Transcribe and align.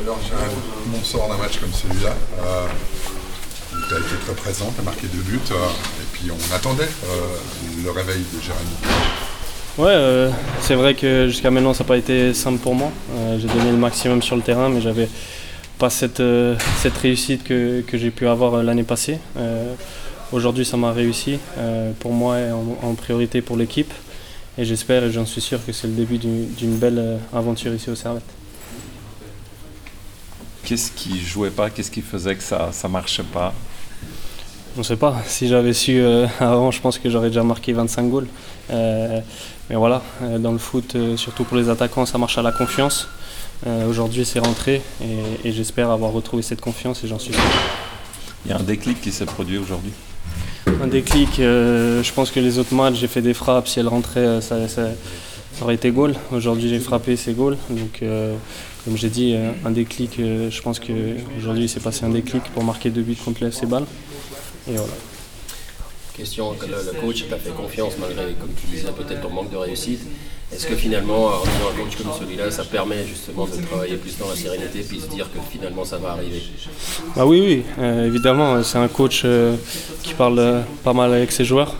Alors, 0.00 0.18
Gérald, 0.28 0.52
comment 0.84 0.98
on 1.00 1.04
sort 1.04 1.28
d'un 1.28 1.36
match 1.36 1.58
comme 1.58 1.72
celui-là 1.72 2.14
euh, 2.40 2.66
Tu 3.88 3.94
as 3.94 3.98
été 3.98 4.24
très 4.24 4.34
présent, 4.34 4.72
tu 4.72 4.80
as 4.80 4.84
marqué 4.84 5.08
deux 5.08 5.22
buts, 5.22 5.40
euh, 5.50 5.54
et 5.54 6.06
puis 6.12 6.30
on 6.30 6.54
attendait 6.54 6.84
euh, 6.84 7.84
le 7.84 7.90
réveil 7.90 8.22
de 8.32 8.40
Jérémy. 8.40 8.70
Ouais, 9.76 9.86
euh, 9.88 10.30
c'est 10.60 10.76
vrai 10.76 10.94
que 10.94 11.26
jusqu'à 11.26 11.50
maintenant 11.50 11.74
ça 11.74 11.82
n'a 11.82 11.88
pas 11.88 11.96
été 11.96 12.32
simple 12.32 12.58
pour 12.58 12.74
moi. 12.74 12.90
J'ai 13.38 13.48
donné 13.48 13.70
le 13.70 13.76
maximum 13.76 14.22
sur 14.22 14.36
le 14.36 14.42
terrain, 14.42 14.68
mais 14.68 14.80
j'avais 14.80 15.08
pas 15.78 15.90
cette, 15.90 16.22
cette 16.78 16.96
réussite 16.96 17.44
que, 17.44 17.82
que 17.82 17.98
j'ai 17.98 18.10
pu 18.10 18.26
avoir 18.28 18.62
l'année 18.62 18.82
passée. 18.82 19.18
Aujourd'hui 20.32 20.64
ça 20.64 20.76
m'a 20.76 20.92
réussi 20.92 21.38
pour 22.00 22.12
moi 22.12 22.40
et 22.40 22.50
en, 22.50 22.76
en 22.82 22.94
priorité 22.94 23.40
pour 23.40 23.56
l'équipe. 23.56 23.92
Et 24.58 24.64
j'espère 24.64 25.04
et 25.04 25.12
j'en 25.12 25.26
suis 25.26 25.40
sûr 25.40 25.64
que 25.64 25.72
c'est 25.72 25.86
le 25.86 25.92
début 25.92 26.18
d'une 26.18 26.76
belle 26.76 27.20
aventure 27.32 27.72
ici 27.72 27.88
au 27.88 27.94
Servette. 27.94 28.24
Qu'est-ce 30.68 30.90
qui 30.92 31.18
jouait 31.18 31.48
pas 31.48 31.70
Qu'est-ce 31.70 31.90
qui 31.90 32.02
faisait 32.02 32.34
que 32.36 32.42
ça 32.42 32.68
ça 32.72 32.88
marchait 32.88 33.22
pas? 33.22 33.54
On 34.76 34.80
ne 34.80 34.84
sait 34.84 34.96
pas. 34.96 35.16
Si 35.26 35.48
j'avais 35.48 35.72
su 35.72 35.98
euh, 35.98 36.26
avant, 36.40 36.70
je 36.70 36.80
pense 36.82 36.98
que 36.98 37.08
j'aurais 37.08 37.28
déjà 37.28 37.42
marqué 37.42 37.72
25 37.72 38.02
goals. 38.10 38.26
Euh, 38.70 39.18
mais 39.70 39.76
voilà, 39.76 40.02
euh, 40.22 40.36
dans 40.38 40.52
le 40.52 40.58
foot, 40.58 40.94
surtout 41.16 41.44
pour 41.44 41.56
les 41.56 41.70
attaquants, 41.70 42.04
ça 42.04 42.18
marche 42.18 42.36
à 42.36 42.42
la 42.42 42.52
confiance. 42.52 43.08
Euh, 43.66 43.88
Aujourd'hui, 43.88 44.26
c'est 44.26 44.40
rentré 44.40 44.82
et, 45.02 45.48
et 45.48 45.52
j'espère 45.52 45.90
avoir 45.90 46.12
retrouvé 46.12 46.42
cette 46.42 46.60
confiance 46.60 47.02
et 47.02 47.08
j'en 47.08 47.18
suis 47.18 47.32
sûr. 47.32 47.42
Il 48.44 48.50
y 48.50 48.54
a 48.54 48.58
un 48.58 48.62
déclic 48.62 49.00
qui 49.00 49.10
s'est 49.10 49.24
produit 49.24 49.56
aujourd'hui? 49.56 49.92
Un 50.66 50.86
déclic, 50.86 51.30
je 51.38 52.12
pense 52.12 52.30
que 52.30 52.40
les 52.40 52.58
autres 52.58 52.74
matchs, 52.74 52.96
j'ai 52.96 53.08
fait 53.08 53.22
des 53.22 53.32
frappes. 53.32 53.66
Si 53.68 53.80
elles 53.80 53.88
rentraient, 53.88 54.42
ça, 54.42 54.68
ça- 54.68 54.90
ça 55.58 55.64
aurait 55.64 55.74
été 55.74 55.90
goal. 55.90 56.14
Aujourd'hui, 56.32 56.68
j'ai 56.68 56.78
frappé, 56.78 57.16
c'est 57.16 57.32
goal. 57.32 57.56
Donc, 57.68 57.98
euh, 58.02 58.36
comme 58.84 58.96
j'ai 58.96 59.08
dit, 59.08 59.34
euh, 59.34 59.50
un 59.64 59.72
déclic, 59.72 60.20
euh, 60.20 60.50
je 60.52 60.62
pense 60.62 60.78
qu'aujourd'hui, 60.78 61.64
il 61.64 61.68
s'est 61.68 61.80
passé 61.80 62.04
un 62.04 62.10
déclic 62.10 62.44
pour 62.54 62.62
marquer 62.62 62.90
deux 62.90 63.02
buts 63.02 63.16
contre 63.16 63.42
le 63.42 63.48
FC 63.48 63.66
Bâle. 63.66 63.84
Et 64.68 64.74
voilà. 64.74 64.92
Question, 66.16 66.54
que 66.54 66.66
le, 66.66 66.76
le 66.92 67.00
coach 67.00 67.24
t'a 67.28 67.38
fait 67.38 67.50
confiance 67.50 67.94
malgré, 67.98 68.34
comme 68.34 68.50
tu 68.54 68.68
disais, 68.68 68.88
peut-être 68.96 69.20
ton 69.20 69.30
manque 69.30 69.50
de 69.50 69.56
réussite. 69.56 70.00
Est-ce 70.52 70.66
que 70.66 70.76
finalement, 70.76 71.26
en 71.26 71.42
ayant 71.42 71.70
un 71.74 71.84
coach 71.84 71.96
comme 71.96 72.12
celui-là, 72.18 72.52
ça 72.52 72.64
permet 72.64 73.04
justement 73.04 73.46
de 73.46 73.60
travailler 73.66 73.96
plus 73.96 74.16
dans 74.16 74.28
la 74.28 74.36
sérénité 74.36 74.80
puis 74.88 75.00
se 75.00 75.08
dire 75.08 75.26
que 75.30 75.38
finalement 75.50 75.84
ça 75.84 75.98
va 75.98 76.12
arriver? 76.12 76.40
Bah 77.16 77.26
oui, 77.26 77.42
oui, 77.44 77.62
euh, 77.80 78.06
évidemment, 78.06 78.62
c'est 78.62 78.78
un 78.78 78.88
coach 78.88 79.26
qui 80.02 80.14
parle 80.14 80.62
pas 80.84 80.94
mal 80.94 81.12
avec 81.12 81.32
ses 81.32 81.44
joueurs, 81.44 81.74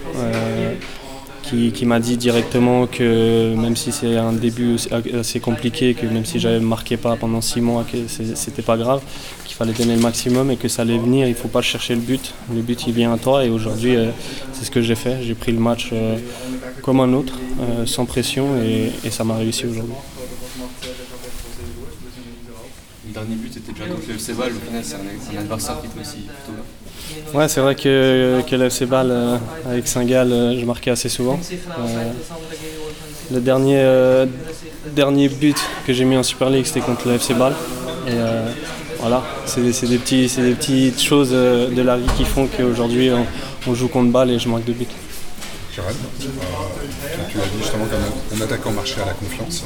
qui, 1.49 1.87
m'a 1.87 2.01
dit 2.01 2.17
directement 2.17 2.87
que 2.87 3.55
même 3.55 3.77
si 3.77 3.93
c'est 3.93 4.17
un 4.17 4.33
début 4.33 4.77
assez 5.19 5.41
compliqué, 5.41 5.95
que 5.95 6.07
même 6.07 6.25
si 6.25 6.39
j'avais 6.39 6.61
marqué 6.61 6.97
pas 6.97 7.17
pendant 7.17 7.41
six 7.41 7.61
mois, 7.61 7.85
que 7.91 7.99
c'était 8.09 8.63
pas 8.63 8.77
grave, 8.77 9.01
qu'il 9.45 9.57
fallait 9.57 9.73
donner 9.73 9.97
le 9.97 10.03
maximum 10.03 10.51
et 10.51 10.57
que 10.57 10.69
ça 10.69 10.83
allait 10.83 10.99
venir, 10.99 11.27
il 11.27 11.35
faut 11.35 11.49
pas 11.49 11.63
chercher 11.63 11.95
le 11.95 12.01
but, 12.01 12.35
le 12.55 12.61
but 12.61 12.87
il 12.87 12.93
vient 12.93 13.13
à 13.13 13.19
toi 13.19 13.45
et 13.45 13.51
aujourd'hui 13.51 13.97
euh, 13.97 14.11
c'est 14.53 14.65
ce 14.65 14.71
que 14.71 14.83
j'ai 14.83 14.95
fait, 14.95 15.23
j'ai 15.23 15.35
pris 15.35 15.53
le 15.53 15.61
match 15.61 15.91
euh, 15.93 16.17
comme 16.83 17.01
un 17.01 17.13
autre, 17.13 17.39
euh, 17.61 17.87
sans 17.87 18.05
pression 18.05 18.61
et 18.63 19.11
ça 19.11 19.25
m'a 19.25 19.37
réussi 19.37 19.67
aujourd'hui. 19.67 19.95
Le 23.07 23.13
dernier 23.13 23.37
but 23.37 23.57
était 23.57 23.73
déjà 23.73 23.87
contre 23.87 24.09
le 24.09 24.15
FC 24.15 24.33
Bâle, 24.35 24.53
au 24.53 24.67
final 24.67 24.83
c'est 24.85 24.97
un, 25.37 25.41
adversaire 25.41 25.81
qui 25.81 25.87
était 25.87 26.01
aussi 26.01 26.17
plutôt 26.17 26.53
là. 26.57 27.39
Ouais, 27.39 27.49
c'est 27.49 27.61
vrai 27.61 27.75
que, 27.75 28.43
que 28.47 28.57
l'FC 28.57 28.87
Bâle, 28.87 29.11
euh, 29.11 29.39
avec 29.67 29.87
Saint-Gall, 29.89 30.33
euh, 30.33 30.61
je 30.61 30.65
marquais 30.67 30.91
assez 30.91 31.09
souvent. 31.09 31.39
Euh, 31.79 32.13
le 33.31 33.41
dernier, 33.41 33.79
euh, 33.79 34.27
dernier 34.95 35.29
but 35.29 35.57
que 35.87 35.93
j'ai 35.93 36.05
mis 36.05 36.17
en 36.17 36.23
Super 36.23 36.51
League, 36.51 36.67
c'était 36.67 36.81
contre 36.81 37.09
le 37.09 37.15
FC 37.15 37.35
Bâle. 37.35 37.55
Et 38.07 38.13
euh, 38.13 38.49
voilà, 39.01 39.23
c'est 39.47 39.61
des, 39.63 39.73
c'est 39.73 39.87
des, 39.87 39.99
petits, 39.99 40.29
c'est 40.29 40.43
des 40.43 40.55
petites 40.55 41.01
choses 41.01 41.31
euh, 41.33 41.69
de 41.69 41.83
la 41.83 41.97
vie 41.97 42.09
qui 42.17 42.25
font 42.25 42.47
qu'aujourd'hui, 42.47 43.11
on, 43.11 43.27
on 43.71 43.75
joue 43.75 43.89
contre 43.89 44.11
Bâle 44.11 44.31
et 44.31 44.39
je 44.39 44.49
marque 44.49 44.65
deux 44.65 44.73
buts. 44.73 44.87
Gérald, 45.75 45.97
euh, 45.97 46.27
tu, 47.31 47.39
as 47.39 47.42
dit 47.42 47.58
justement 47.61 47.85
qu'un 47.85 48.37
un 48.37 48.41
attaquant 48.41 48.73
marchait 48.73 49.01
à 49.03 49.07
la 49.07 49.13
confiance. 49.13 49.64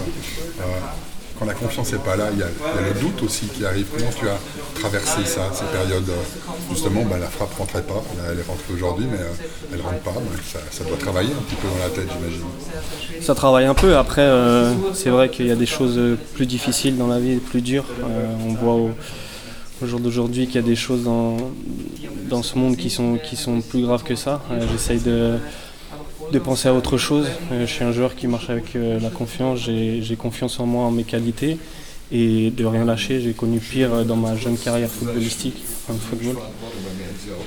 La 1.46 1.54
confiance 1.54 1.92
n'est 1.92 1.98
pas 1.98 2.16
là, 2.16 2.28
il 2.32 2.38
y, 2.38 2.42
a, 2.42 2.46
le 2.46 3.00
doute 3.00 3.22
aussi 3.22 3.46
qui 3.46 3.64
arrive. 3.64 3.86
Comment 3.96 4.10
tu 4.10 4.28
as 4.28 4.38
traversé 4.78 5.24
ça, 5.24 5.50
ces 5.52 5.64
périodes 5.64 6.08
euh, 6.08 6.52
Justement, 6.70 7.02
bah, 7.04 7.16
la 7.20 7.26
frappe 7.26 7.54
rentrait 7.54 7.82
pas. 7.82 8.02
Elle 8.30 8.38
est 8.38 8.46
rentrée 8.46 8.72
aujourd'hui, 8.74 9.06
mais 9.10 9.18
euh, 9.18 9.72
elle 9.72 9.78
ne 9.78 9.82
rentre 9.82 10.00
pas. 10.00 10.12
Ça, 10.70 10.84
doit 10.84 10.96
travailler 10.96 11.30
un 11.30 11.42
petit 11.42 11.56
peu 11.56 11.68
dans 11.68 11.84
la 11.84 11.90
tête, 11.90 12.08
j'imagine. 12.16 13.22
Ça 13.22 13.34
travaille 13.34 13.66
un 13.66 13.74
peu. 13.74 13.96
Après, 13.96 14.22
euh, 14.22 14.72
c'est 14.94 15.10
vrai 15.10 15.30
qu'il 15.30 15.46
y 15.46 15.50
a 15.50 15.56
des 15.56 15.66
choses 15.66 16.00
plus 16.34 16.46
difficiles 16.46 16.96
dans 16.96 17.08
la 17.08 17.18
vie, 17.18 17.36
plus 17.36 17.62
dures. 17.62 17.86
On 18.48 18.54
voit 18.54 18.74
au, 18.74 18.90
jour 19.86 19.98
d'aujourd'hui 19.98 20.46
qu'il 20.46 20.56
y 20.56 20.64
a 20.64 20.66
des 20.66 20.76
choses 20.76 21.02
dans, 21.02 22.42
ce 22.42 22.56
monde 22.56 22.76
qui 22.76 22.90
sont, 22.90 23.18
plus 23.68 23.82
graves 23.82 24.04
que 24.04 24.14
ça. 24.14 24.42
J'essaye 24.70 25.00
de, 25.00 25.38
de 26.30 26.38
penser 26.38 26.68
à 26.68 26.74
autre 26.74 26.98
chose. 26.98 27.26
Euh, 27.50 27.66
je 27.66 27.72
suis 27.72 27.84
un 27.84 27.92
joueur 27.92 28.14
qui 28.14 28.26
marche 28.26 28.50
avec 28.50 28.76
euh, 28.76 29.00
la 29.00 29.10
confiance. 29.10 29.60
J'ai 29.60 30.16
confiance 30.16 30.60
en 30.60 30.66
moi, 30.66 30.84
en 30.84 30.90
mes 30.90 31.04
qualités. 31.04 31.58
Et 32.14 32.50
de 32.50 32.64
rien 32.66 32.84
lâcher. 32.84 33.20
J'ai 33.20 33.32
connu 33.32 33.58
pire 33.58 33.94
euh, 33.94 34.04
dans 34.04 34.16
ma 34.16 34.36
jeune 34.36 34.58
carrière 34.58 34.90
footballistique, 34.90 35.62
en 35.88 35.94
football. 35.94 36.36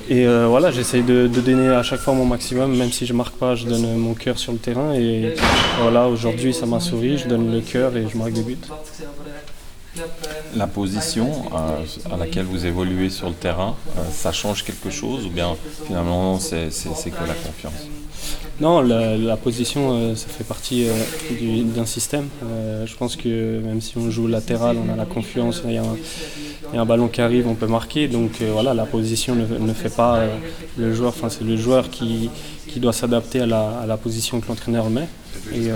Et 0.09 0.25
voilà, 0.25 0.71
j'essaye 0.71 1.03
de, 1.03 1.27
de 1.27 1.41
donner 1.41 1.69
à 1.69 1.83
chaque 1.83 1.99
fois 1.99 2.13
mon 2.13 2.25
maximum, 2.25 2.75
même 2.75 2.91
si 2.91 3.05
je 3.05 3.13
marque 3.13 3.35
pas, 3.35 3.55
je 3.55 3.65
donne 3.65 3.95
mon 3.97 4.13
cœur 4.13 4.37
sur 4.37 4.51
le 4.51 4.57
terrain. 4.57 4.93
Et 4.93 5.35
voilà, 5.81 6.07
aujourd'hui 6.07 6.53
ça 6.53 6.65
m'a 6.65 6.79
souri, 6.79 7.17
je 7.17 7.27
donne 7.27 7.51
le 7.51 7.61
cœur 7.61 7.95
et 7.97 8.07
je 8.11 8.17
marque 8.17 8.33
des 8.33 8.43
buts. 8.43 8.57
La 10.55 10.67
position 10.67 11.29
euh, 11.53 12.13
à 12.13 12.17
laquelle 12.17 12.45
vous 12.45 12.65
évoluez 12.65 13.09
sur 13.09 13.27
le 13.27 13.35
terrain, 13.35 13.75
euh, 13.97 14.01
ça 14.11 14.31
change 14.31 14.63
quelque 14.63 14.89
chose 14.89 15.25
ou 15.25 15.29
bien 15.29 15.55
finalement 15.85 16.39
c'est 16.39 16.69
que 16.69 17.27
la 17.27 17.33
confiance? 17.33 17.87
Non, 18.61 18.81
la, 18.81 19.35
position, 19.35 19.89
euh, 19.91 20.15
ça 20.15 20.27
fait 20.29 20.45
partie 20.45 20.87
du- 21.29 21.63
d'un 21.63 21.85
système. 21.85 22.29
Je 22.85 22.95
pense 22.95 23.17
que 23.17 23.59
même 23.59 23.81
si 23.81 23.97
on 23.97 24.09
joue 24.09 24.27
latéral, 24.27 24.77
on 24.77 24.91
a 24.93 24.95
la 24.95 25.05
confiance, 25.05 25.61
il 25.65 25.73
y 25.73 25.77
a 25.77 25.83
un, 26.73 26.85
ballon 26.85 27.09
qui 27.09 27.19
arrive, 27.19 27.47
on 27.47 27.55
peut 27.55 27.67
marquer. 27.67 28.07
Donc 28.07 28.41
voilà, 28.41 28.73
la 28.73 28.85
position 28.85 29.35
ne, 29.35 29.73
fait 29.73 29.93
pas 29.93 30.23
le 30.77 30.93
joueur, 30.93 31.09
enfin 31.09 31.29
c'est 31.29 31.43
le 31.43 31.57
joueur 31.57 31.89
qui, 31.89 32.29
doit 32.77 32.93
s'adapter 32.93 33.41
à 33.41 33.45
la, 33.45 33.97
position 33.97 34.39
que 34.39 34.47
l'entraîneur 34.47 34.89
met. 34.89 35.07
Et, 35.53 35.69